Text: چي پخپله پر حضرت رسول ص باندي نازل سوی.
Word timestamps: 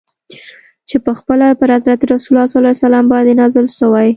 چي 0.89 0.97
پخپله 1.07 1.47
پر 1.59 1.69
حضرت 1.77 2.01
رسول 2.13 2.37
ص 2.79 2.83
باندي 3.11 3.33
نازل 3.41 3.65
سوی. 3.79 4.09